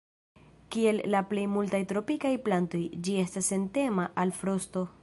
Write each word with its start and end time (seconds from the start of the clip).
Kiel 0.75 1.01
la 1.15 1.21
plej 1.33 1.43
multaj 1.57 1.83
tropikaj 1.93 2.33
plantoj, 2.49 2.83
ĝi 3.07 3.17
estas 3.27 3.55
sentema 3.55 4.13
al 4.25 4.37
frosto. 4.43 4.87